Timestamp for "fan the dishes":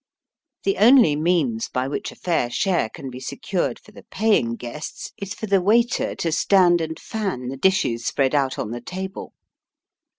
6.99-8.03